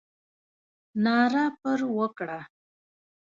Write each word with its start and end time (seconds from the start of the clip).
ناره 1.03 1.45
پر 1.59 1.79
وکړه. 1.97 2.39